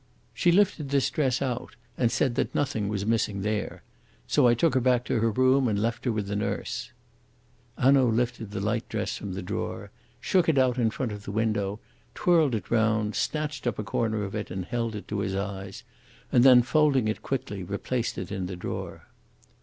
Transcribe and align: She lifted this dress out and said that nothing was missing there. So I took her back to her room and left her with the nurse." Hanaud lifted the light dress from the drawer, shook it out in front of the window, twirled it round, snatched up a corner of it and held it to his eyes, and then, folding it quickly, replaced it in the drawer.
She 0.33 0.51
lifted 0.51 0.89
this 0.89 1.11
dress 1.11 1.43
out 1.43 1.75
and 1.95 2.11
said 2.11 2.33
that 2.33 2.55
nothing 2.55 2.87
was 2.87 3.05
missing 3.05 3.41
there. 3.43 3.83
So 4.25 4.47
I 4.47 4.55
took 4.55 4.73
her 4.73 4.79
back 4.79 5.05
to 5.05 5.19
her 5.19 5.29
room 5.29 5.67
and 5.67 5.77
left 5.79 6.05
her 6.05 6.11
with 6.11 6.25
the 6.25 6.35
nurse." 6.35 6.91
Hanaud 7.77 8.07
lifted 8.07 8.49
the 8.49 8.61
light 8.61 8.89
dress 8.89 9.15
from 9.15 9.35
the 9.35 9.43
drawer, 9.43 9.91
shook 10.19 10.49
it 10.49 10.57
out 10.57 10.79
in 10.79 10.89
front 10.89 11.11
of 11.11 11.23
the 11.25 11.31
window, 11.31 11.79
twirled 12.15 12.55
it 12.55 12.71
round, 12.71 13.15
snatched 13.15 13.67
up 13.67 13.77
a 13.77 13.83
corner 13.83 14.23
of 14.23 14.33
it 14.33 14.49
and 14.49 14.65
held 14.65 14.95
it 14.95 15.07
to 15.09 15.19
his 15.19 15.35
eyes, 15.35 15.83
and 16.31 16.43
then, 16.43 16.63
folding 16.63 17.07
it 17.07 17.21
quickly, 17.21 17.61
replaced 17.63 18.17
it 18.17 18.31
in 18.31 18.47
the 18.47 18.55
drawer. 18.55 19.05